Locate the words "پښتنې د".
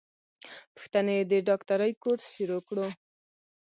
0.75-1.33